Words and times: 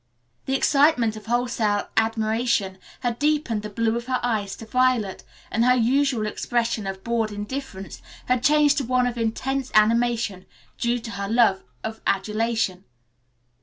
The 0.47 0.55
excitement 0.55 1.15
of 1.15 1.27
wholesale 1.27 1.89
admiration 1.95 2.79
had 3.01 3.19
deepened 3.19 3.61
the 3.61 3.69
blue 3.69 3.95
of 3.95 4.05
her 4.07 4.19
eyes 4.23 4.55
to 4.55 4.65
violet 4.65 5.23
and 5.51 5.63
her 5.63 5.75
usual 5.75 6.25
expression 6.25 6.87
of 6.87 7.03
bored 7.03 7.31
indifference 7.31 8.01
had 8.25 8.41
changed 8.41 8.79
to 8.79 8.83
one 8.83 9.05
of 9.05 9.15
intense 9.15 9.69
animation, 9.75 10.47
due 10.79 10.97
to 10.97 11.11
her 11.11 11.27
love 11.29 11.61
of 11.83 12.01
adulation. 12.07 12.83